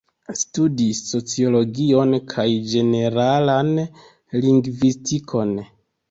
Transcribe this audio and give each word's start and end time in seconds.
Studis 0.41 0.99
sociologion 1.07 2.15
kaj 2.31 2.45
ĝeneralan 2.71 3.69
lingvistikon. 4.47 5.53